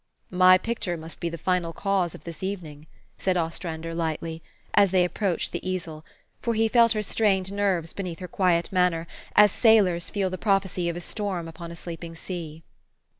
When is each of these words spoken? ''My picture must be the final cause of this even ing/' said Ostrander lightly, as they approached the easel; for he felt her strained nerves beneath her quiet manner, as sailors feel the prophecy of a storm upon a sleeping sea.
''My 0.45 0.57
picture 0.57 0.97
must 0.97 1.19
be 1.19 1.29
the 1.29 1.37
final 1.37 1.73
cause 1.73 2.15
of 2.15 2.23
this 2.23 2.41
even 2.41 2.71
ing/' 2.71 2.87
said 3.19 3.37
Ostrander 3.37 3.93
lightly, 3.93 4.41
as 4.73 4.89
they 4.89 5.05
approached 5.05 5.51
the 5.51 5.63
easel; 5.63 6.03
for 6.41 6.55
he 6.55 6.67
felt 6.67 6.93
her 6.93 7.03
strained 7.03 7.51
nerves 7.51 7.93
beneath 7.93 8.17
her 8.17 8.27
quiet 8.27 8.71
manner, 8.71 9.05
as 9.35 9.51
sailors 9.51 10.09
feel 10.09 10.31
the 10.31 10.39
prophecy 10.39 10.89
of 10.89 10.97
a 10.97 11.01
storm 11.01 11.47
upon 11.47 11.71
a 11.71 11.75
sleeping 11.75 12.15
sea. 12.15 12.63